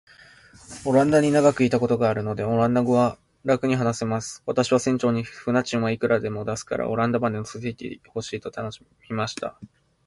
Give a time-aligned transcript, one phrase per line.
[0.83, 4.41] オランダに長らくいたことがあるので、オランダ語はらくに話せます。
[4.47, 8.67] 私は船長に、船賃はいくらでも出すから、オランダまで乗せて行ってほしいと頼
[9.07, 9.59] みました。